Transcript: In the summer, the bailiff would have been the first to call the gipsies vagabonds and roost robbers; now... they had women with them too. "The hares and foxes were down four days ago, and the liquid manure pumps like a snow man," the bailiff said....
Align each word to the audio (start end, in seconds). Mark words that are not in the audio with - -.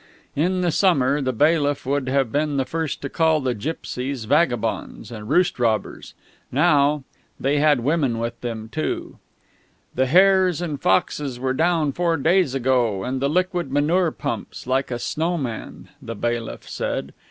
In 0.35 0.61
the 0.61 0.71
summer, 0.71 1.21
the 1.21 1.31
bailiff 1.31 1.85
would 1.85 2.09
have 2.09 2.31
been 2.31 2.57
the 2.57 2.65
first 2.65 3.03
to 3.03 3.07
call 3.09 3.39
the 3.39 3.53
gipsies 3.53 4.25
vagabonds 4.25 5.11
and 5.11 5.29
roost 5.29 5.59
robbers; 5.59 6.15
now... 6.51 7.03
they 7.39 7.59
had 7.59 7.81
women 7.81 8.17
with 8.17 8.41
them 8.41 8.67
too. 8.67 9.19
"The 9.93 10.07
hares 10.07 10.59
and 10.59 10.81
foxes 10.81 11.39
were 11.39 11.53
down 11.53 11.91
four 11.91 12.17
days 12.17 12.55
ago, 12.55 13.03
and 13.03 13.21
the 13.21 13.29
liquid 13.29 13.71
manure 13.71 14.09
pumps 14.09 14.65
like 14.65 14.89
a 14.89 14.97
snow 14.97 15.37
man," 15.37 15.89
the 16.01 16.15
bailiff 16.15 16.67
said.... 16.67 17.13